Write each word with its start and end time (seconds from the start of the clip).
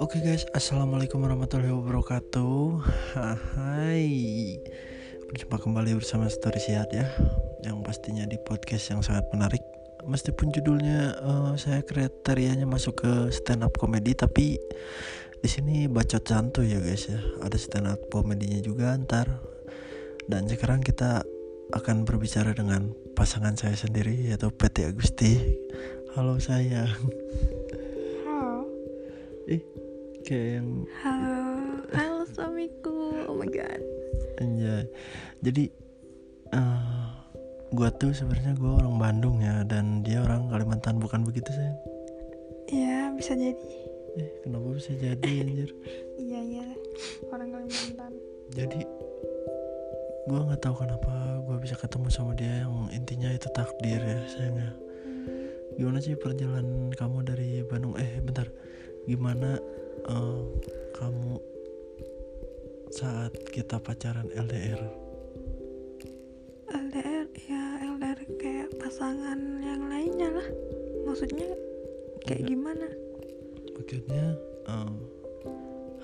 Oke 0.00 0.24
guys, 0.24 0.48
assalamualaikum 0.56 1.20
warahmatullahi 1.20 1.68
wabarakatuh. 1.68 2.80
Hai, 3.52 4.08
berjumpa 5.28 5.60
kembali 5.60 6.00
bersama 6.00 6.32
Story 6.32 6.56
Sehat 6.64 6.88
ya, 6.96 7.04
yang 7.60 7.84
pastinya 7.84 8.24
di 8.24 8.40
podcast 8.40 8.88
yang 8.88 9.04
sangat 9.04 9.28
menarik. 9.36 9.60
Meskipun 10.08 10.48
judulnya 10.48 11.20
uh, 11.20 11.52
saya 11.60 11.84
kriterianya 11.84 12.64
masuk 12.64 13.04
ke 13.04 13.12
stand 13.28 13.68
up 13.68 13.76
comedy, 13.76 14.16
tapi 14.16 14.56
di 15.44 15.48
sini 15.52 15.84
bacot 15.92 16.24
santuy 16.24 16.72
ya 16.72 16.80
guys 16.80 17.04
ya. 17.04 17.20
Ada 17.44 17.60
stand 17.60 17.92
up 17.92 18.00
komedinya 18.08 18.64
juga 18.64 18.96
antar. 18.96 19.28
Dan 20.24 20.48
sekarang 20.48 20.80
kita 20.80 21.20
akan 21.76 22.08
berbicara 22.08 22.56
dengan 22.56 23.03
pasangan 23.14 23.54
saya 23.54 23.78
sendiri 23.78 24.26
yaitu 24.26 24.50
PT 24.50 24.90
Agusti. 24.90 25.38
Halo 26.18 26.34
sayang. 26.42 26.90
Halo. 28.26 28.66
Ih, 29.46 29.62
kayak 30.26 30.58
yang 30.58 30.68
Halo. 30.98 31.38
Halo 31.94 32.26
suamiku. 32.26 33.14
Oh 33.30 33.38
my 33.38 33.46
god. 33.46 33.78
Anjay. 34.42 34.90
Jadi 35.46 35.70
uh, 36.58 37.14
gua 37.70 37.94
tuh 37.94 38.10
sebenarnya 38.10 38.58
gua 38.58 38.82
orang 38.82 38.98
Bandung 38.98 39.38
ya 39.38 39.62
dan 39.62 40.02
dia 40.02 40.18
orang 40.18 40.50
Kalimantan 40.50 40.98
bukan 40.98 41.22
begitu 41.22 41.54
sayang? 41.54 41.78
Iya, 42.66 43.14
bisa 43.14 43.38
jadi. 43.38 43.70
Eh, 44.18 44.30
kenapa 44.42 44.74
bisa 44.74 44.90
jadi 44.98 45.30
anjir? 45.38 45.70
Iya, 46.24 46.40
iya. 46.42 46.66
Orang 47.30 47.54
Kalimantan. 47.54 48.10
Jadi 48.50 48.82
gua 50.28 50.40
nggak 50.48 50.62
tahu 50.64 50.74
kenapa 50.84 51.42
gua 51.44 51.56
bisa 51.60 51.76
ketemu 51.76 52.08
sama 52.08 52.32
dia 52.36 52.64
yang 52.64 52.88
intinya 52.90 53.30
itu 53.32 53.48
takdir 53.52 54.00
ya 54.00 54.18
sayang 54.30 54.56
ya. 54.56 54.70
Hmm. 54.70 55.48
Gimana 55.76 55.98
sih 56.00 56.16
perjalanan 56.16 56.92
kamu 56.94 57.18
dari 57.26 57.50
Bandung? 57.66 57.94
Eh, 58.00 58.20
bentar. 58.24 58.48
Gimana 59.04 59.60
uh, 60.08 60.42
kamu 60.96 61.36
saat 62.94 63.32
kita 63.50 63.82
pacaran 63.82 64.30
LDR? 64.32 64.80
LDR 66.72 67.26
ya 67.50 67.64
LDR 67.84 68.20
kayak 68.40 68.70
pasangan 68.80 69.38
yang 69.60 69.86
lainnya 69.90 70.28
lah. 70.32 70.48
Maksudnya 71.04 71.52
kayak 72.24 72.46
Enggak. 72.46 72.50
gimana? 72.50 72.88
maksudnya 73.74 74.26
eh, 74.70 74.92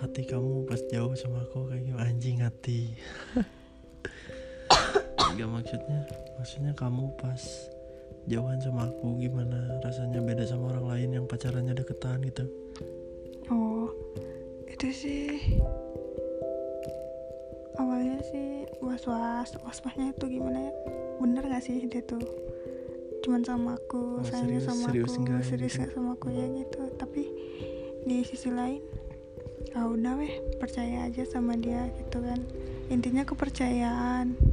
hati 0.02 0.23
kamu 0.27 0.67
pas 0.67 0.83
jauh 0.91 1.14
sama 1.14 1.47
aku 1.47 1.70
kayak 1.70 1.97
anjing 2.02 2.42
hati 2.42 2.92
Enggak 5.41 5.56
maksudnya 5.72 6.00
maksudnya 6.36 6.72
kamu 6.77 7.16
pas 7.16 7.41
jauhan 8.28 8.60
sama 8.60 8.92
aku 8.92 9.16
gimana 9.24 9.80
rasanya 9.80 10.20
beda 10.20 10.44
sama 10.44 10.69
orang 10.77 10.84
lain 10.84 11.08
yang 11.16 11.24
pacarannya 11.24 11.72
deketan 11.72 12.20
gitu? 12.28 12.44
Oh, 13.48 13.88
itu 14.68 14.92
sih 14.92 15.41
awalnya 17.80 18.20
sih 18.28 18.68
was-was 18.84 19.56
was-wasnya 19.64 20.12
itu 20.12 20.28
gimana 20.28 20.61
ya? 20.61 20.72
Bener 21.24 21.48
gak 21.48 21.64
sih 21.64 21.88
dia 21.88 22.05
tuh? 22.05 22.20
Cuman 23.24 23.41
sama 23.41 23.80
aku 23.80 24.20
Oh, 24.20 24.28
sayangnya 24.28 24.61
serius- 24.61 24.68
sama 24.68 24.92
serius 24.92 25.08
aku 25.08 25.20
enggak 25.24 25.41
serius 25.48 25.72
gitu? 25.72 25.80
nggak 25.80 25.92
sama 25.96 26.11
aku 26.20 26.27
ya 26.36 26.46
gitu. 26.52 26.80
Tapi 27.00 27.22
di 28.05 28.16
sisi 28.28 28.52
lain 28.52 28.84
ah 29.72 29.88
udah 29.88 30.20
weh 30.20 30.36
percaya 30.61 31.08
aja 31.08 31.24
sama 31.24 31.56
dia 31.56 31.88
gitu 31.96 32.20
kan. 32.20 32.44
Intinya 32.92 33.24
kepercayaan 33.24 34.50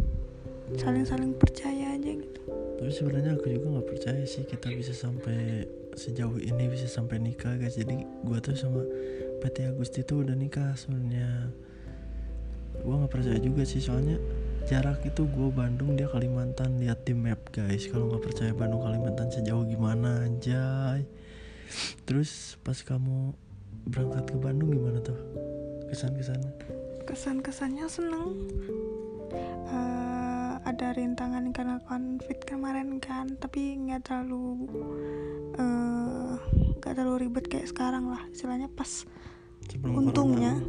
saling-saling 0.78 1.34
percaya 1.36 1.98
aja 1.98 2.12
gitu. 2.14 2.42
Tapi 2.78 2.92
sebenarnya 2.94 3.34
aku 3.36 3.50
juga 3.50 3.68
nggak 3.78 3.88
percaya 3.90 4.24
sih 4.24 4.46
kita 4.46 4.70
bisa 4.70 4.94
sampai 4.94 5.66
sejauh 5.98 6.38
ini 6.38 6.70
bisa 6.70 6.86
sampai 6.86 7.18
nikah 7.18 7.58
guys. 7.58 7.76
Jadi 7.76 8.06
gua 8.22 8.38
tuh 8.38 8.54
sama 8.54 8.86
PT 9.42 9.66
Agusti 9.66 10.06
tuh 10.06 10.22
udah 10.24 10.38
nikah 10.38 10.78
sebenarnya. 10.78 11.50
Gua 12.86 13.02
nggak 13.02 13.12
percaya 13.12 13.40
juga 13.42 13.66
sih 13.66 13.82
soalnya 13.82 14.22
jarak 14.70 15.02
itu 15.04 15.26
gua 15.26 15.50
Bandung 15.50 15.98
dia 15.98 16.06
Kalimantan. 16.06 16.78
Lihat 16.78 17.04
di 17.04 17.18
map 17.18 17.42
guys. 17.50 17.90
Kalau 17.90 18.14
nggak 18.14 18.24
percaya 18.30 18.54
Bandung 18.54 18.86
Kalimantan 18.86 19.34
sejauh 19.34 19.66
gimana 19.66 20.30
anjay? 20.30 21.02
Terus 22.06 22.62
pas 22.62 22.78
kamu 22.78 23.34
berangkat 23.90 24.32
ke 24.32 24.38
Bandung 24.38 24.70
gimana 24.70 25.02
tuh? 25.02 25.18
Kesan 25.90 26.14
kesannya 26.14 26.54
kesan-kesannya 27.08 27.88
seneng. 27.88 28.36
Eh, 29.32 29.97
ada 30.68 30.92
rintangan 30.92 31.56
karena 31.56 31.80
covid 31.88 32.44
kemarin 32.44 33.00
kan 33.00 33.40
tapi 33.40 33.80
nggak 33.80 34.04
terlalu 34.04 34.68
eh, 35.56 36.34
nggak 36.84 36.94
terlalu 36.94 37.28
ribet 37.28 37.48
kayak 37.48 37.72
sekarang 37.72 38.12
lah 38.12 38.20
istilahnya 38.36 38.68
pas 38.68 39.08
sebelum 39.72 40.12
untungnya 40.12 40.60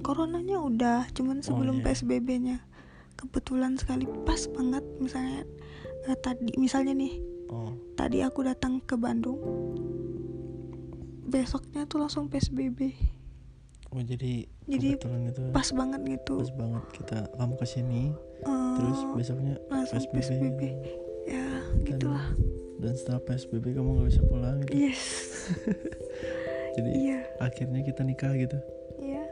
corona. 0.00 0.40
coronanya 0.40 0.56
udah 0.64 1.00
cuman 1.12 1.44
sebelum 1.44 1.84
iya. 1.84 1.92
PSBB-nya 1.92 2.58
kebetulan 3.20 3.76
sekali 3.76 4.08
pas 4.24 4.48
banget 4.48 4.84
misalnya 4.96 5.44
eh, 6.08 6.16
tadi 6.16 6.56
misalnya 6.56 6.96
nih 6.96 7.20
oh 7.52 7.76
tadi 7.98 8.22
aku 8.22 8.46
datang 8.46 8.78
ke 8.78 8.94
Bandung 8.94 9.42
besoknya 11.28 11.84
tuh 11.84 12.06
langsung 12.06 12.30
PSBB 12.30 12.94
oh 13.92 14.02
jadi 14.04 14.46
Jadi 14.68 14.88
kebetulan 14.96 15.22
itu 15.32 15.42
pas 15.52 15.68
banget 15.72 16.00
gitu. 16.04 16.34
Pas 16.44 16.52
banget 16.52 16.84
kita 16.92 17.18
kamu 17.36 17.54
ke 17.56 17.66
sini 17.66 18.02
Eh, 18.38 18.74
terus 18.78 18.98
besoknya 19.18 19.54
langsung 19.66 19.98
PSBB, 19.98 20.14
PSBB 20.14 20.60
ya 21.26 21.46
gitulah. 21.82 22.26
dan 22.78 22.94
setelah 22.94 23.20
PSBB 23.26 23.74
kamu 23.74 23.88
nggak 23.98 24.08
bisa 24.14 24.22
pulang 24.30 24.62
gitu? 24.62 24.78
Yes. 24.78 25.02
Jadi 26.78 26.90
iya. 26.94 27.26
akhirnya 27.42 27.82
kita 27.82 28.06
nikah 28.06 28.30
gitu? 28.38 28.58
Iya. 29.02 29.26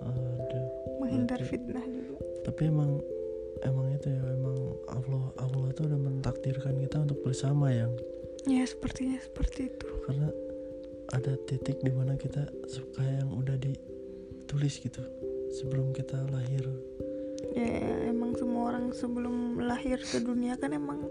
Aduh 0.00 0.66
menghindar 1.02 1.44
fitnah 1.44 1.84
juga 1.84 2.22
tapi 2.42 2.70
emang 2.70 2.98
emang 3.62 3.86
itu 3.94 4.10
ya 4.10 4.22
emang 4.34 4.58
Allah 4.90 5.24
Allah 5.38 5.70
tuh 5.74 5.86
udah 5.86 6.00
mentakdirkan 6.00 6.74
kita 6.82 7.06
untuk 7.06 7.22
bersama 7.22 7.70
yang. 7.70 7.90
Ya 8.42 8.66
sepertinya 8.66 9.22
seperti 9.22 9.70
itu. 9.70 9.88
Karena 10.02 10.28
ada 11.10 11.34
titik 11.50 11.82
di 11.82 11.90
mana 11.90 12.14
kita 12.14 12.46
suka 12.70 13.02
yang 13.02 13.34
udah 13.34 13.58
ditulis 13.58 14.78
gitu 14.78 15.02
sebelum 15.50 15.90
kita 15.90 16.22
lahir. 16.30 16.62
Ya 17.52 18.08
emang 18.08 18.38
semua 18.38 18.72
orang 18.72 18.94
sebelum 18.94 19.60
lahir 19.60 19.98
ke 19.98 20.22
dunia 20.22 20.54
kan 20.56 20.72
emang 20.72 21.10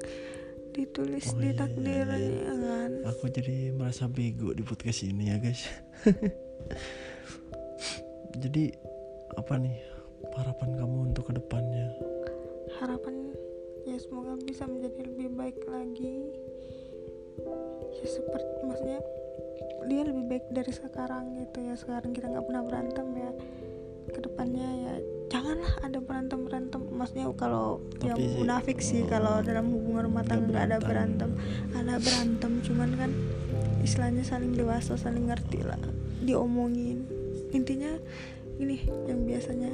ditulis 0.71 1.27
Oh, 1.35 1.37
di 1.37 1.51
iya, 1.51 1.67
iya, 1.67 2.03
iya. 2.07 2.53
kan? 2.55 2.91
Aku 3.11 3.27
jadi 3.27 3.75
merasa 3.75 4.07
bego 4.07 4.55
di 4.55 4.63
podcast 4.63 5.03
ini 5.03 5.29
ya 5.29 5.37
guys. 5.37 5.67
Jadi 8.41 8.73
apa 9.37 9.53
nih 9.59 9.77
harapan 10.33 10.69
kamu 10.79 10.97
untuk 11.11 11.29
ke 11.29 11.33
depannya? 11.35 11.91
Harapan 12.79 13.35
ya 13.83 13.99
semoga 13.99 14.39
bisa 14.39 14.63
menjadi 14.65 15.11
lebih 15.11 15.29
baik 15.35 15.59
lagi. 15.67 16.31
Ya 18.01 18.07
seperti 18.07 18.51
maksudnya 18.65 18.99
dia 19.89 20.01
lebih 20.05 20.23
baik 20.29 20.45
dari 20.53 20.71
sekarang 20.71 21.37
gitu 21.41 21.57
ya. 21.61 21.73
Sekarang 21.77 22.11
kita 22.13 22.29
nggak 22.29 22.45
pernah 22.45 22.63
berantem 22.63 23.07
ya. 23.17 23.31
Ke 24.11 24.19
depannya 24.25 24.67
ya 24.67 24.93
janganlah 25.31 25.73
ada 25.79 25.99
berantem 26.03 26.39
berantem 26.43 26.81
maksudnya 26.91 27.31
kalau 27.39 27.79
yang 28.03 28.19
munafik 28.19 28.83
sih 28.83 29.07
oh, 29.07 29.07
kalau 29.07 29.39
dalam 29.39 29.71
hubungan 29.71 30.11
rumah 30.11 30.27
tangga 30.27 30.51
nggak 30.51 30.65
ada 30.67 30.77
berantem. 30.83 31.31
ada 31.71 31.95
berantem 32.03 32.59
cuman 32.67 32.89
kan 32.99 33.11
istilahnya 33.79 34.27
saling 34.27 34.51
dewasa 34.51 34.99
saling 34.99 35.31
ngerti 35.31 35.63
lah 35.63 35.79
diomongin. 36.21 37.07
Intinya 37.55 37.95
ini 38.61 38.83
yang 39.09 39.25
biasanya 39.25 39.71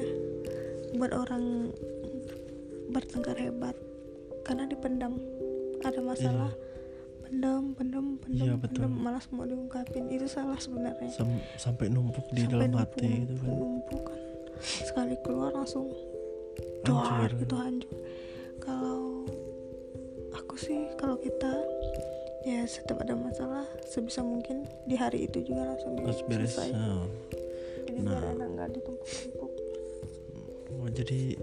buat 0.96 1.12
orang 1.12 1.76
bertengkar 2.94 3.36
hebat. 3.36 3.76
Karena 4.47 4.64
dipendam 4.64 5.20
ada 5.84 6.00
masalah 6.00 6.52
pendam 7.28 7.64
pendam 7.74 8.06
pendam 8.18 8.46
Iya, 8.47 8.53
betul. 8.56 8.82
pendam 8.82 8.94
malas 8.97 9.28
mau 9.29 9.44
diungkapin 9.44 10.08
itu 10.08 10.26
salah 10.26 10.56
sebenarnya 10.56 11.12
Sam- 11.12 11.44
sampai 11.56 11.88
numpuk 11.88 12.24
di 12.32 12.41
Sampai 12.41 12.52
dalam 12.56 12.72
numpuk, 12.72 12.82
hati 12.96 13.09
gitu 13.22 13.34
kan 13.38 13.52
numpuk 13.52 14.02
kan 14.03 14.20
sekali 14.58 15.16
keluar 15.22 15.52
langsung 15.53 15.91
Hancur. 16.82 17.29
gitu 17.35 17.53
hancur 17.53 17.91
kalau 18.58 19.28
aku 20.32 20.56
sih 20.56 20.88
kalau 20.96 21.14
kita 21.16 21.52
ya 22.41 22.64
setiap 22.64 23.03
ada 23.03 23.12
masalah 23.14 23.68
sebisa 23.85 24.23
mungkin 24.23 24.64
di 24.84 24.96
hari 24.96 25.28
itu 25.28 25.44
juga 25.44 25.68
langsung 25.68 26.00
beres 26.00 26.23
selesai 26.56 26.72
oh. 26.73 27.06
jadi 27.85 28.00
Nah. 28.00 28.18
biar 28.18 28.47
nggak 28.47 28.70
ditumpuk-tumpuk 28.73 29.52
Oh, 30.70 30.85
jadi 30.85 31.34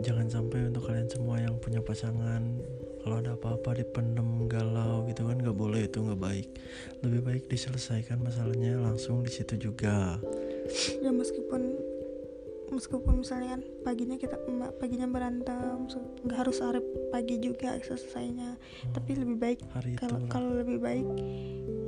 jangan 0.00 0.26
sampai 0.26 0.64
untuk 0.64 0.82
kalian 0.82 1.06
semua 1.06 1.36
yang 1.36 1.54
punya 1.56 1.78
pasangan 1.78 2.40
kalau 3.02 3.20
ada 3.20 3.34
apa-apa 3.34 3.78
dipendem 3.78 4.46
galau 4.46 5.06
gitu 5.06 5.26
kan 5.26 5.38
nggak 5.38 5.56
boleh 5.56 5.86
itu 5.86 5.98
nggak 6.00 6.20
baik. 6.20 6.48
Lebih 7.02 7.20
baik 7.24 7.44
diselesaikan 7.46 8.20
masalahnya 8.20 8.78
langsung 8.78 9.22
di 9.22 9.30
situ 9.32 9.70
juga. 9.70 10.18
Ya 11.00 11.10
meskipun 11.10 11.78
meskipun 12.68 13.24
misalnya 13.24 13.56
kan 13.56 13.62
paginya 13.80 14.16
kita 14.20 14.36
paginya 14.76 15.08
berantem 15.08 15.88
nggak 16.28 16.38
harus 16.38 16.60
hari 16.60 16.84
pagi 17.08 17.40
juga 17.40 17.80
selesainya. 17.80 18.54
Hmm, 18.60 18.92
tapi 18.92 19.16
lebih 19.16 19.36
baik 19.40 19.58
kalau 19.96 20.18
kalau 20.28 20.50
lebih 20.52 20.76
baik 20.76 21.08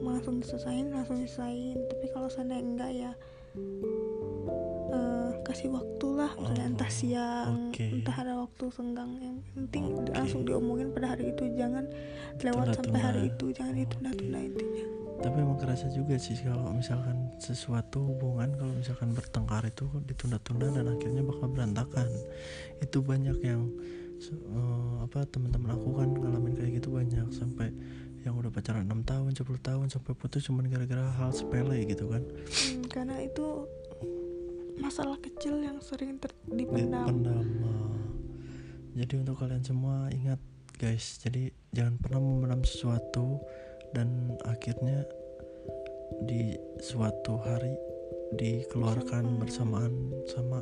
langsung 0.00 0.40
diselesain 0.40 0.88
langsung 0.90 1.20
diselesain 1.20 1.76
tapi 1.86 2.06
kalau 2.10 2.28
seandainya 2.32 2.64
enggak 2.64 2.90
ya 2.92 3.12
eh, 4.90 5.30
kasih 5.44 5.68
waktu 5.70 6.06
lah 6.16 6.32
misalnya 6.36 6.64
Oh, 6.66 6.70
entah 6.72 6.90
siang 6.90 7.54
oke. 7.70 7.84
entah 7.84 8.16
ada 8.16 8.34
waktu 8.40 8.64
senggang 8.72 9.12
yang 9.20 9.29
penting 9.54 9.84
Oke. 9.92 10.10
langsung 10.14 10.42
diomongin 10.46 10.94
pada 10.94 11.16
hari 11.16 11.34
itu. 11.34 11.44
Jangan 11.54 11.84
lewat 12.40 12.66
sampai 12.78 13.00
hari 13.00 13.22
itu. 13.30 13.44
Jangan 13.52 13.74
ditunda-tunda 13.76 14.38
intinya. 14.38 14.84
Tapi 15.20 15.36
emang 15.36 15.60
kerasa 15.60 15.92
juga 15.92 16.16
sih 16.16 16.32
kalau 16.40 16.72
misalkan 16.72 17.28
sesuatu 17.36 18.00
hubungan 18.00 18.56
kalau 18.56 18.72
misalkan 18.72 19.12
bertengkar 19.12 19.68
itu 19.68 19.84
ditunda-tunda 20.08 20.72
dan 20.72 20.88
akhirnya 20.88 21.20
bakal 21.20 21.46
berantakan. 21.52 22.08
Itu 22.80 23.04
banyak 23.04 23.38
yang 23.44 23.68
eh, 24.24 24.94
apa 25.04 25.28
teman-teman 25.28 25.76
aku 25.76 25.88
kan 26.00 26.08
ngalamin 26.16 26.56
kayak 26.56 26.80
gitu 26.80 26.88
banyak. 26.96 27.28
Sampai 27.36 27.68
yang 28.24 28.36
udah 28.36 28.52
pacaran 28.52 28.84
6 28.84 29.00
tahun 29.04 29.32
10 29.32 29.44
tahun 29.64 29.86
sampai 29.88 30.12
putus 30.12 30.44
cuman 30.44 30.68
gara-gara 30.68 31.08
hal 31.20 31.32
sepele 31.32 31.84
gitu 31.88 32.08
kan. 32.08 32.20
Hmm, 32.24 32.84
karena 32.88 33.16
itu 33.24 33.64
masalah 34.80 35.16
kecil 35.20 35.60
yang 35.60 35.80
sering 35.80 36.16
ter- 36.20 36.36
dipendam. 36.48 37.08
dipendam. 37.08 37.44
Eh. 37.44 38.09
Jadi 38.96 39.22
untuk 39.22 39.38
kalian 39.38 39.62
semua 39.62 40.10
ingat 40.10 40.40
guys. 40.80 41.20
Jadi 41.22 41.52
jangan 41.74 42.00
pernah 42.00 42.20
memendam 42.22 42.62
sesuatu 42.64 43.38
dan 43.94 44.38
akhirnya 44.46 45.06
di 46.26 46.58
suatu 46.82 47.38
hari 47.38 47.74
dikeluarkan 48.34 49.38
Bersama. 49.38 49.40
bersamaan 49.42 49.94
sama 50.30 50.58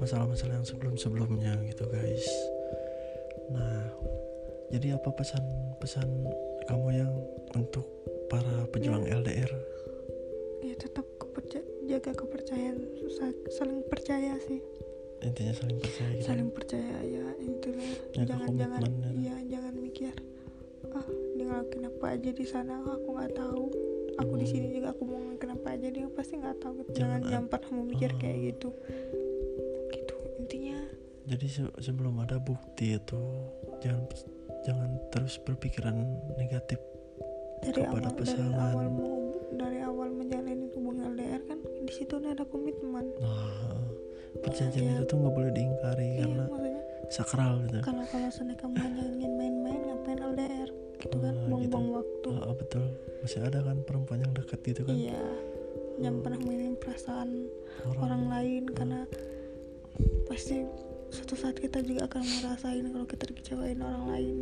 masalah-masalah 0.00 0.60
yang 0.60 0.66
sebelum-sebelumnya 0.66 1.54
gitu 1.68 1.84
guys. 1.88 2.26
Nah 3.52 3.92
jadi 4.72 4.98
apa 4.98 5.10
pesan-pesan 5.14 6.08
kamu 6.66 6.88
yang 6.96 7.12
untuk 7.54 7.86
para 8.26 8.66
pejuang 8.72 9.06
LDR 9.06 9.52
ya 10.64 10.74
tetap 10.74 11.04
keperca- 11.20 11.70
jaga 11.86 12.10
kepercayaan 12.16 12.82
sa- 13.12 13.44
saling 13.52 13.84
percaya 13.86 14.34
sih 14.42 14.58
intinya 15.20 15.52
saling 15.52 15.78
percaya 15.78 16.10
gitu 16.10 16.24
saling 16.24 16.50
percaya 16.50 16.96
ya 17.00 17.26
itulah 17.38 17.90
Jaga 18.10 18.24
jangan 18.26 18.48
jangan 18.56 18.80
ya. 18.82 19.10
iya 19.12 19.36
jangan 19.48 19.74
mikir 19.74 20.14
ah 20.90 21.06
dia 21.32 21.44
ngelakuin 21.44 21.84
apa 21.86 22.06
aja 22.10 22.30
di 22.30 22.44
sana 22.44 22.74
aku 22.78 23.08
nggak 23.10 23.32
tahu 23.34 23.64
aku 24.14 24.32
di 24.32 24.44
Hmm. 24.44 24.52
sini 24.52 24.66
juga 24.72 24.88
aku 24.90 25.02
mau 25.04 25.18
ngelakuin 25.18 25.52
apa 25.54 25.68
aja 25.70 25.88
dia 25.88 26.06
pasti 26.08 26.32
nggak 26.36 26.56
tahu 26.56 26.72
gitu. 26.80 26.90
Jangan 26.96 27.18
jangan 27.24 27.46
pernah 27.48 27.70
memikir 27.74 28.10
Oh. 28.10 28.16
kayak 28.16 28.38
gitu 28.46 28.68
gitu 29.90 30.14
intinya 30.38 30.78
Jadi 31.24 31.46
se- 31.48 31.76
sebelum 31.78 32.14
ada 32.18 32.36
bukti 32.36 32.94
itu 32.94 33.16
jangan 33.80 34.04
jangan 34.62 34.90
terus 35.08 35.38
berpikiran 35.38 35.96
negatif. 36.34 36.78
dari 37.60 37.80
Kepada 37.80 37.88
awal 37.88 38.12
dari 38.12 38.18
pasangan. 38.20 38.60
awal 38.70 38.86
mau 38.88 39.16
dari 39.50 39.78
awal 39.80 40.08
menjalani 40.10 40.68
hubungan 40.68 41.10
LDR 41.10 41.42
kan 41.42 41.58
di 41.80 41.90
situ 41.90 42.14
ada 42.18 42.44
komitmen 42.44 43.08
Nah, 43.16 43.83
perjanjian 44.40 44.84
Iya. 44.84 44.94
itu 44.96 45.04
tuh 45.04 45.16
nggak 45.16 45.34
boleh 45.34 45.50
diingkari 45.50 46.08
iya 46.08 46.18
karena 46.24 46.44
sakral 47.06 47.52
gitu. 47.62 47.78
kalau 47.80 48.04
kalau 48.08 48.28
seandainya 48.28 48.58
kamu 48.58 48.74
hanya 48.80 49.02
ingin 49.06 49.32
main-main 49.36 49.80
ngapain 49.84 50.18
LDR 50.24 50.68
gitu 50.96 51.16
kan 51.18 51.34
Ah, 51.34 51.46
buang-buang 51.46 51.84
gitu. 51.84 51.94
waktu 51.94 52.28
Ah, 52.40 52.54
betul. 52.54 52.84
Masih 53.20 53.40
ada 53.40 53.58
kan 53.60 53.76
perempuan 53.80 54.20
yang 54.20 54.32
dekat 54.32 54.58
gitu 54.62 54.82
kan? 54.82 54.94
iya 54.94 55.20
jangan 55.94 56.20
pernah 56.20 56.40
mainin 56.42 56.74
perasaan 56.74 57.30
orang 57.94 58.22
lain 58.26 58.62
karena 58.68 59.06
pasti 60.24 60.66
suatu 61.08 61.34
saat 61.34 61.54
kita 61.54 61.78
juga 61.80 62.10
akan 62.10 62.22
merasain 62.42 62.84
kalau 62.84 63.06
kita 63.06 63.24
dikecewain 63.26 63.78
orang 63.78 64.04
lain 64.08 64.36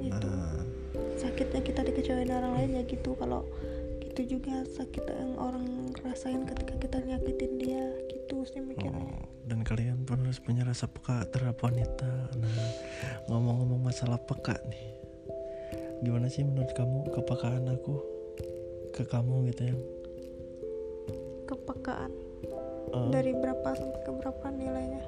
gitu 0.00 0.24
Nah, 0.26 0.64
sakitnya 1.14 1.60
kita 1.60 1.80
dikecewain 1.82 2.30
orang 2.30 2.52
lain 2.54 2.70
ya 2.74 2.82
gitu 2.84 3.12
kalau 3.14 3.44
gitu 4.00 4.38
juga 4.38 4.64
sakit 4.64 5.04
yang 5.04 5.34
orang 5.36 5.66
rasain 6.00 6.46
ketika 6.46 6.74
kita 6.78 6.98
nyakitin 7.02 7.52
dia 7.58 7.84
gitu 8.24 8.40
sih 8.48 8.60
mikirnya. 8.64 9.04
Oh, 9.04 9.20
dan 9.44 9.60
kalian 9.60 10.08
pun 10.08 10.24
harus 10.24 10.40
punya 10.40 10.64
rasa 10.64 10.88
peka 10.88 11.28
terhadap 11.28 11.60
wanita. 11.60 12.32
Nah, 12.40 12.68
ngomong-ngomong 13.28 13.84
masalah 13.84 14.16
peka 14.16 14.56
nih, 14.72 14.96
gimana 16.00 16.32
sih 16.32 16.40
menurut 16.40 16.72
kamu 16.72 17.12
kepekaan 17.12 17.68
aku 17.68 18.00
ke 18.96 19.04
kamu 19.04 19.52
gitu 19.52 19.62
ya? 19.68 19.76
kepekaan? 21.44 22.08
Eh, 22.96 23.08
dari 23.12 23.36
berapa 23.36 23.76
sampai 23.76 24.00
ke 24.00 24.10
berapa 24.16 24.46
nilainya? 24.48 25.04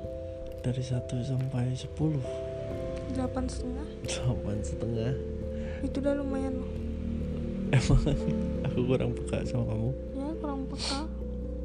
Dari 0.61 0.83
1 0.85 1.09
sampai 1.25 1.73
10 1.73 2.21
delapan 3.17 3.45
setengah. 3.49 3.89
Delapan 4.13 4.57
setengah? 4.61 5.13
Itu 5.81 5.97
udah 6.05 6.15
lumayan. 6.21 6.61
Loh 6.61 6.87
emang 7.73 8.03
aku 8.67 8.79
kurang 8.87 9.11
peka 9.17 9.43
sama 9.47 9.65
kamu? 9.75 9.91
Ya 10.15 10.29
kurang 10.39 10.61
peka 10.71 11.01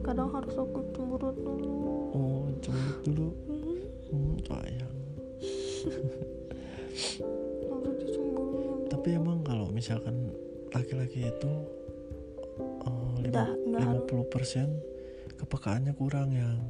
kadang 0.02 0.30
harus 0.34 0.54
aku 0.58 0.80
cemberut 0.94 1.38
dulu. 1.38 1.70
Oh 2.12 2.44
cemburu 2.62 3.00
dulu? 3.06 3.28
Mhm, 3.48 3.78
hmm, 4.12 4.36
sayang. 4.46 4.96
Harus 7.72 8.14
tapi 8.92 9.18
emang 9.18 9.42
kalau 9.42 9.72
misalkan 9.74 10.30
laki-laki 10.76 11.26
itu 11.26 11.54
eh, 12.86 13.16
lima 13.26 14.00
puluh 14.06 14.28
persen 14.30 14.78
kepekaannya 15.42 15.96
kurang 15.98 16.36
yang 16.36 16.62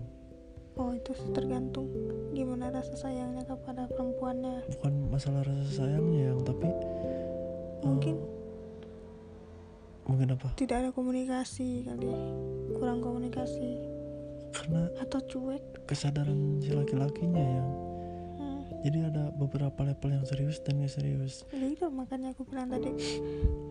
Oh 0.79 0.95
itu 0.95 1.11
tergantung 1.35 1.91
gimana 2.31 2.71
rasa 2.71 2.95
sayangnya 2.95 3.43
kepada 3.43 3.91
perempuannya. 3.91 4.63
bukan 4.79 4.93
masalah 5.11 5.43
rasa 5.43 5.83
sayangnya 5.83 6.31
yang 6.31 6.39
tapi 6.47 6.71
eh, 6.71 7.27
Mungkin 7.81 8.15
mungkin 10.03 10.33
apa 10.33 10.49
tidak 10.55 10.77
ada 10.79 10.89
komunikasi 10.89 11.85
kali, 11.85 12.09
kurang 12.73 12.99
komunikasi 12.99 13.69
karena 14.51 14.89
atau 14.97 15.19
cuek. 15.21 15.63
kesadaran 15.85 16.59
si 16.59 16.71
laki-lakinya 16.71 17.39
yang 17.39 17.69
Hmm. 18.33 18.63
jadi 18.81 18.99
ada 19.07 19.29
beberapa 19.31 19.77
level 19.81 20.09
yang 20.11 20.25
serius 20.25 20.59
dan 20.59 20.79
gak 20.79 20.91
serius 20.91 21.45
Ya 21.51 21.67
itu 21.67 21.85
makanya 21.87 22.31
aku 22.31 22.43
bilang 22.43 22.67
tadi 22.67 22.89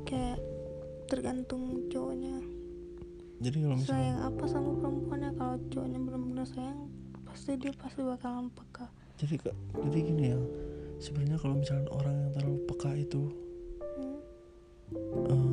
kayak 0.04 0.38
tergantung 1.04 1.88
cowoknya 1.88 2.38
jadi 3.38 3.56
kalau 3.58 3.76
misalkan 3.76 3.96
sayang 3.98 4.18
apa 4.22 4.44
sama 4.46 4.70
perempuannya 4.76 5.30
kalau 5.34 5.56
cowoknya 5.66 5.98
benar-benar 5.98 6.46
sayang 6.46 6.80
pasti 7.24 7.56
dia 7.56 7.72
pasti 7.72 8.00
bakalan 8.00 8.46
peka. 8.50 8.86
jadi 9.16 9.34
kak 9.40 9.56
jadi 9.80 9.98
gini 9.98 10.24
ya 10.28 10.40
sebenarnya 10.98 11.36
kalau 11.36 11.56
misalkan 11.56 11.88
orang 11.90 12.14
yang 12.16 12.30
terlalu 12.30 12.58
peka 12.66 12.90
itu 12.94 13.22
Hmm. 13.90 14.18
jadi 14.90 15.34
ini 15.34 15.49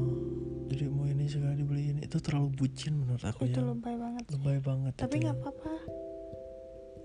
dibeliin 1.88 2.04
itu 2.04 2.18
terlalu 2.20 2.50
bucin 2.54 2.94
menurut 2.98 3.24
aku 3.24 3.48
Itu 3.48 3.60
ya 3.60 3.66
lebay 3.66 3.96
banget. 3.96 4.24
sih. 4.24 4.32
lebay 4.36 4.58
banget 4.60 4.94
Tapi 4.98 5.16
ya. 5.16 5.22
nggak 5.24 5.38
apa-apa. 5.40 5.74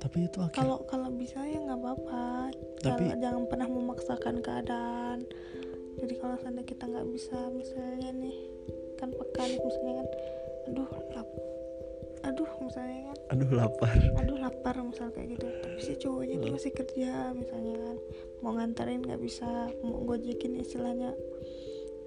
tapi 0.03 0.27
itu 0.27 0.39
akhir 0.43 0.57
Kalau 0.59 0.79
kalau 0.83 1.09
bisa 1.15 1.39
ya 1.47 1.62
nggak 1.62 1.79
apa-apa. 1.79 2.51
Tapi- 2.83 3.07
Kalau 3.07 3.23
jangan 3.23 3.43
pernah 3.47 3.69
memaksakan 3.71 4.37
keadaan. 4.43 5.19
Jadi 5.95 6.15
kalau 6.19 6.35
seandainya 6.37 6.67
kita 6.67 6.85
nggak 6.91 7.07
bisa 7.07 7.39
misalnya 7.49 8.11
nih 8.11 8.39
kan 8.99 9.15
pekan 9.15 9.51
misalnya 9.55 9.95
kan, 9.95 10.09
aduh 10.67 10.91
lap, 11.12 11.29
aduh 12.25 12.51
misalnya 12.59 12.99
kan, 13.05 13.19
aduh 13.31 13.51
lapar 13.53 13.95
aduh 14.17 14.39
lapar 14.39 14.75
misal 14.81 15.07
kayak 15.11 15.39
gitu. 15.39 15.47
Tapi 15.61 15.79
si 15.79 15.93
cowoknya 15.97 16.37
Hmm. 16.37 16.51
masih 16.51 16.73
kerja 16.73 17.11
misalnya 17.31 17.75
kan, 17.79 17.97
mau 18.43 18.53
nganterin 18.53 19.03
nggak 19.03 19.23
bisa, 19.23 19.47
mau 19.81 20.03
gojekin 20.03 20.55
istilahnya, 20.57 21.15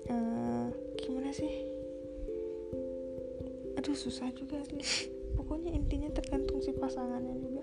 eh 0.05 0.67
gimana 0.98 1.32
sih? 1.32 1.51
Aduh 3.85 3.93
susah 3.93 4.33
juga 4.33 4.57
sih. 4.65 5.13
Pokoknya 5.37 5.69
intinya 5.69 6.09
tergantung 6.09 6.57
si 6.57 6.73
pasangannya 6.73 7.37
juga. 7.37 7.61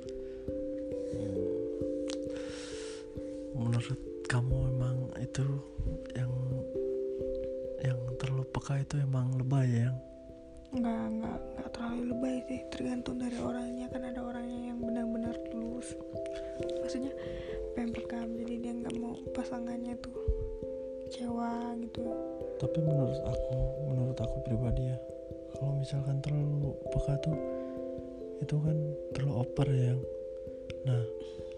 menurut 3.58 3.98
kamu 4.30 4.70
emang 4.70 5.10
itu 5.18 5.42
yang 6.14 6.30
yang 7.82 7.98
terlalu 8.22 8.46
peka 8.54 8.78
itu 8.86 9.02
emang 9.02 9.34
lebay 9.34 9.66
ya? 9.66 9.90
Yang 10.70 10.78
nggak 10.78 11.02
nggak 11.10 11.38
nggak 11.58 11.68
terlalu 11.74 12.02
lebay 12.14 12.36
sih. 12.46 12.60
Tergantung 12.70 13.18
dari 13.18 13.38
orangnya. 13.42 13.90
Kan 13.90 14.06
ada 14.06 14.22
orangnya 14.22 14.70
yang 14.70 14.78
benar-benar 14.78 15.34
tulus. 15.50 15.90
Maksudnya 16.86 17.10
pengen 17.74 17.98
pekam 17.98 18.30
jadi 18.38 18.54
dia 18.62 18.72
nggak 18.78 18.94
mau 18.94 19.18
pasangannya 19.34 19.98
tuh 19.98 20.14
kecewa 21.02 21.74
gitu. 21.82 21.98
Tapi 22.62 22.78
menurut 22.78 23.18
aku 23.26 23.58
menurut 23.90 24.18
aku 24.22 24.38
pribadi 24.46 24.86
ya 24.86 25.11
kalau 25.62 25.78
misalkan 25.78 26.18
terlalu 26.18 26.74
peka 26.90 27.14
tuh 27.22 27.38
itu 28.42 28.58
kan 28.58 28.74
terlalu 29.14 29.34
over 29.38 29.68
ya 29.70 29.94
nah 30.82 31.02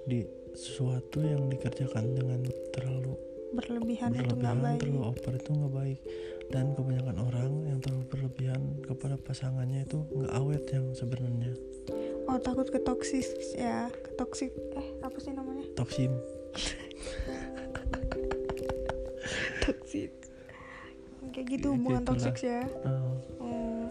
di 0.05 0.21
sesuatu 0.53 1.25
yang 1.25 1.49
dikerjakan 1.49 2.13
dengan 2.13 2.45
terlalu 2.77 3.17
berlebihan 3.57 4.13
itu 4.13 4.21
nggak 4.21 4.37
berlebihan 4.37 4.61
baik. 4.61 4.79
terlalu 4.83 5.01
over 5.07 5.33
itu 5.39 5.51
nggak 5.55 5.73
baik. 5.73 6.01
Dan 6.45 6.77
kebanyakan 6.77 7.17
orang 7.23 7.53
yang 7.71 7.79
terlalu 7.81 8.05
berlebihan 8.11 8.61
kepada 8.85 9.17
pasangannya 9.17 9.87
itu 9.87 10.03
nggak 10.13 10.35
awet 10.35 10.67
yang 10.75 10.87
sebenarnya. 10.93 11.55
Oh 12.27 12.37
takut 12.43 12.69
ke 12.69 12.83
toksis 12.83 13.31
ya 13.55 13.89
ke 13.89 14.11
toksik 14.19 14.51
eh 14.75 14.89
apa 15.01 15.17
sih 15.23 15.33
namanya? 15.33 15.65
Toksim 15.79 16.11
toksik 19.65 20.13
kayak 21.31 21.47
gitu 21.55 21.69
Ya, 21.71 21.75
hubungan 21.77 22.03
toksik 22.05 22.37
ya. 22.43 22.63
Oh, 23.41 23.87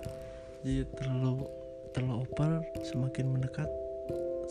jadi 0.61 0.85
terlalu 0.97 1.47
terlalu 1.93 2.25
over 2.25 2.51
semakin 2.81 3.25
mendekat 3.29 3.69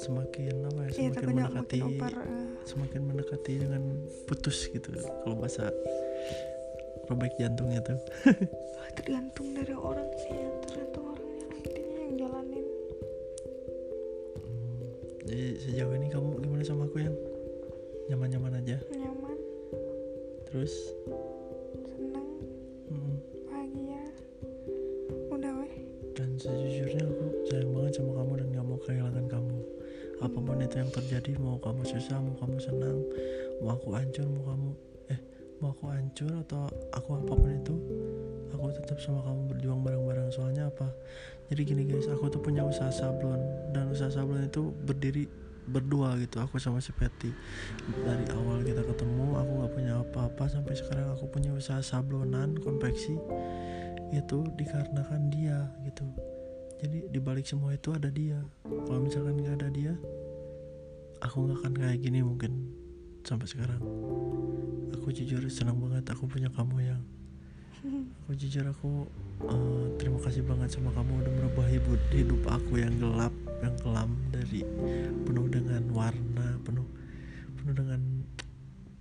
semakin 0.00 0.54
apa 0.66 0.80
ya 0.82 0.88
iya 0.88 0.90
semakin 0.90 1.12
takutnya 1.12 1.44
mendekati 1.44 1.78
makin 1.78 1.96
opar 2.00 2.12
eh. 2.16 2.46
semakin 2.64 3.00
mendekati 3.04 3.52
dengan 3.60 3.82
putus 4.24 4.56
gitu 4.72 4.88
kalau 5.22 5.36
bahasa 5.36 5.68
robek 7.10 7.34
jantungnya 7.36 7.80
tuh. 7.82 7.98
Wah, 8.78 8.90
tergantung 8.94 9.52
dari 9.52 9.74
orang 9.74 10.08
sih 10.16 10.32
ya. 10.32 10.48
Tergantung 10.64 11.04
orangnya 11.12 11.44
intinya 11.60 11.98
yang 11.98 12.14
jalanin. 12.16 12.64
Hmm, 14.38 14.80
jadi 15.26 15.46
sejauh 15.60 15.94
ini 15.98 16.08
kamu 16.08 16.28
gimana 16.40 16.62
sama 16.64 16.86
aku 16.86 17.02
yang? 17.02 17.16
Nyaman-nyaman 18.10 18.64
aja? 18.64 18.76
Nyaman. 18.92 19.38
Terus 20.48 20.72
apa 30.32 30.38
pun 30.40 30.64
itu 30.64 30.76
yang 30.80 30.88
terjadi 30.88 31.36
mau 31.36 31.60
kamu 31.60 31.84
susah 31.84 32.16
mau 32.16 32.32
kamu 32.40 32.56
senang 32.56 32.98
mau 33.60 33.76
aku 33.76 33.92
hancur 33.92 34.24
mau 34.32 34.44
kamu 34.48 34.70
eh 35.12 35.20
mau 35.60 35.76
aku 35.76 35.84
hancur 35.92 36.32
atau 36.40 36.72
aku 36.96 37.20
apa 37.20 37.32
pun 37.36 37.50
itu 37.52 37.76
aku 38.62 38.70
tetap 38.78 38.98
sama 39.02 39.18
kamu 39.26 39.50
berjuang 39.50 39.80
bareng-bareng. 39.82 40.30
Soalnya 40.30 40.70
apa? 40.70 40.86
Jadi 41.50 41.60
gini 41.66 41.82
guys 41.82 42.06
aku 42.06 42.30
tuh 42.30 42.38
punya 42.38 42.62
usaha 42.62 42.94
sablon 42.94 43.42
dan 43.74 43.90
usaha 43.90 44.08
sablon 44.08 44.46
itu 44.46 44.70
berdiri 44.86 45.26
berdua 45.62 46.14
gitu 46.22 46.38
aku 46.38 46.62
sama 46.62 46.78
si 46.78 46.94
Patty. 46.94 47.34
Dari 48.06 48.26
awal 48.38 48.62
kita 48.62 48.86
ketemu 48.86 49.34
aku 49.34 49.50
nggak 49.58 49.72
punya 49.74 49.92
apa-apa 49.98 50.44
sampai 50.46 50.78
sekarang 50.78 51.10
aku 51.10 51.26
punya 51.26 51.50
usaha 51.50 51.82
sablonan 51.82 52.54
konveksi 52.62 53.18
itu 54.14 54.38
dikarenakan 54.54 55.26
dia 55.34 55.66
gitu. 55.82 56.06
Jadi 56.82 57.10
dibalik 57.10 57.46
semua 57.46 57.74
itu 57.74 57.90
ada 57.90 58.10
dia. 58.10 58.38
Kalau 58.62 59.02
misalkan 59.02 59.42
nggak 59.42 59.58
ada 59.58 59.68
dia 59.74 59.94
aku 61.22 61.36
nggak 61.46 61.58
akan 61.62 61.72
kayak 61.78 61.98
gini 62.02 62.20
mungkin 62.20 62.52
sampai 63.22 63.46
sekarang. 63.46 63.82
Aku 64.98 65.14
jujur 65.14 65.42
senang 65.48 65.78
banget 65.78 66.06
aku 66.10 66.26
punya 66.26 66.50
kamu 66.50 66.78
yang 66.82 67.02
aku 68.22 68.38
jujur 68.38 68.62
aku 68.70 69.10
eh, 69.42 69.86
terima 69.98 70.18
kasih 70.22 70.46
banget 70.46 70.70
sama 70.70 70.94
kamu 70.94 71.18
udah 71.18 71.32
merubah 71.34 71.66
hidup 71.66 71.98
hidup 72.14 72.42
aku 72.46 72.78
yang 72.78 72.94
gelap 73.02 73.34
yang 73.58 73.74
kelam 73.82 74.14
dari 74.30 74.62
penuh 75.26 75.50
dengan 75.50 75.82
warna 75.90 76.62
penuh 76.62 76.86
penuh 77.58 77.74
dengan 77.74 78.22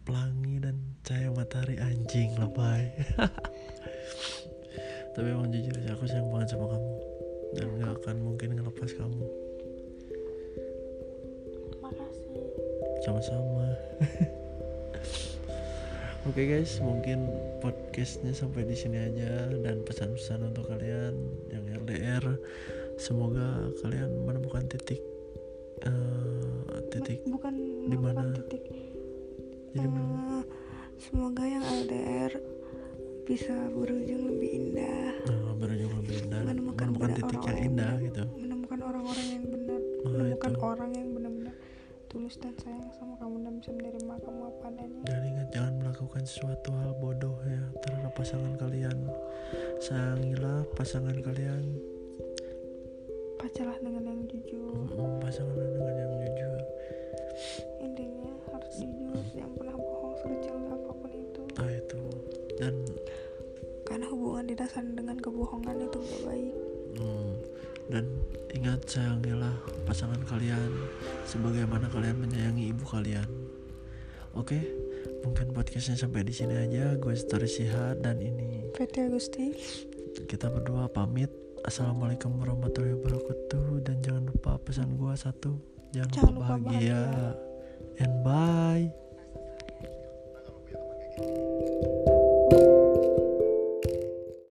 pelangi 0.01 0.57
dan 0.57 0.75
cahaya 1.05 1.29
matahari. 1.31 1.77
Anjing 1.77 2.33
lebay. 2.35 2.89
Tapi 5.13 5.27
emang 5.27 5.51
jujur 5.51 5.75
aja 5.75 5.93
aku 5.93 6.07
sayang 6.07 6.29
banget 6.31 6.55
sama 6.55 6.65
kamu. 6.71 6.93
Dan 7.51 7.67
gak 7.83 7.93
akan 8.01 8.15
mungkin 8.23 8.49
ngelepas 8.55 8.91
kamu 8.95 9.23
sama-sama 13.01 13.67
Oke 16.21 16.45
guys, 16.45 16.77
mungkin 16.77 17.25
podcastnya 17.57 18.29
sampai 18.29 18.61
di 18.61 18.77
sini 18.77 19.01
aja 19.01 19.49
dan 19.57 19.81
pesan-pesan 19.81 20.53
untuk 20.53 20.69
kalian 20.69 21.17
yang 21.49 21.65
LDR, 21.81 22.21
semoga 22.93 23.73
kalian 23.81 24.21
menemukan 24.21 24.69
titik 24.69 25.01
eh, 25.81 26.77
titik 26.93 27.25
bukan 27.25 27.57
di 27.89 27.97
mana? 27.97 28.37
titik 28.37 28.69
jadi 29.73 29.81
Eh, 29.81 30.43
semoga 31.01 31.41
yang 31.41 31.65
LDR 31.65 32.37
bisa 33.25 33.57
berujung 33.73 34.21
lebih 34.29 34.49
indah 34.61 35.09
eh, 35.25 35.53
berujung 35.57 35.91
lebih 36.05 36.15
indah, 36.21 36.41
menemukan 36.45 36.85
menemukan 36.85 37.09
titik 37.17 37.33
yang 37.33 37.49
orang-orang 37.49 37.65
indah 37.65 37.93
gitu. 37.97 38.23
menemukan 38.37 38.79
orang-orang 38.85 39.25
yang 39.25 39.43
benar 39.49 39.79
Nah, 40.01 40.09
menemukan 40.17 40.51
itu. 40.51 40.61
orang 40.61 40.91
yang 40.93 41.00
tulus 42.31 42.47
dan 42.47 42.55
sayang 42.63 42.87
sama 42.95 43.19
kamu 43.19 43.43
dan 43.43 43.53
bisa 43.59 43.71
menerima 43.75 44.15
kamu 44.23 44.41
apa 44.47 44.65
adanya. 44.71 45.01
Dan 45.03 45.21
ingat 45.35 45.47
jangan 45.51 45.73
melakukan 45.83 46.23
sesuatu 46.23 46.69
hal 46.79 46.91
bodoh 47.03 47.35
ya 47.43 47.63
terhadap 47.83 48.13
pasangan 48.15 48.53
kalian. 48.55 48.97
Sayangilah 49.83 50.63
pasangan 50.79 51.17
kalian, 51.19 51.63
pacalah 53.35 53.75
dengan 53.83 54.15
yang 54.15 54.23
jujur. 54.31 54.79
Mm, 54.95 55.19
pasangan 55.19 55.59
dengan 55.59 55.95
yang 55.99 56.13
jujur. 56.23 56.59
intinya 57.83 58.31
harus 58.47 58.71
jujur 58.79 59.19
jangan 59.35 59.53
pernah 59.59 59.75
bohong 59.75 60.15
sekecil 60.23 60.55
apa 60.71 60.91
pun 60.95 61.11
itu. 61.11 61.41
Nah 61.59 61.71
itu. 61.75 62.01
Dan 62.55 62.75
karena 63.83 64.07
hubungan 64.07 64.45
didasarkan 64.47 64.95
dengan 64.95 65.17
kebohongan 65.19 65.83
itu 65.83 65.97
gak 65.99 66.21
baik. 66.31 66.55
Hmm, 66.95 67.31
dan 67.91 68.05
ingat 68.51 68.83
sayangilah 68.87 69.53
pasangan 69.87 70.19
kalian 70.27 70.71
sebagaimana 71.23 71.87
kalian 71.91 72.17
menyayangi 72.19 72.71
ibu 72.71 72.83
kalian. 72.87 73.27
Oke, 74.31 74.63
mungkin 75.27 75.51
podcastnya 75.51 75.99
sampai 75.99 76.23
di 76.23 76.31
sini 76.31 76.55
aja. 76.55 76.95
Gue 76.95 77.15
Story 77.15 77.47
Sihat 77.51 77.99
dan 77.99 78.23
ini 78.23 78.71
PT 78.71 79.11
Agusti 79.11 79.51
kita 80.27 80.47
berdua 80.47 80.87
pamit. 80.87 81.31
Assalamualaikum 81.61 82.33
warahmatullahi 82.41 82.97
wabarakatuh 82.97 83.85
dan 83.85 84.01
jangan 84.01 84.33
lupa 84.33 84.57
pesan 84.65 84.97
gua 84.97 85.13
satu 85.13 85.61
jangan, 85.93 86.09
Jangan 86.09 86.33
lupa 86.33 86.55
lupa 86.57 86.73
bahagia. 86.73 86.99
bahagia. 87.05 87.31
and 88.01 88.13
bye. 88.25 88.87